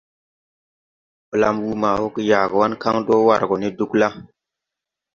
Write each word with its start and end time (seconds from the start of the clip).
Blam 1.31 1.55
wuu 1.63 1.77
ma 1.81 1.89
woge 2.01 2.21
Yagoan 2.31 2.73
kan 2.81 2.95
do 3.05 3.15
war 3.27 3.41
gɔ 3.49 3.55
ne 3.61 3.69
Dugla. 3.77 4.07